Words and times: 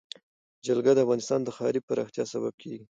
جلګه 0.65 0.91
د 0.95 0.99
افغانستان 1.05 1.39
د 1.43 1.49
ښاري 1.57 1.81
پراختیا 1.87 2.23
سبب 2.33 2.53
کېږي. 2.61 2.79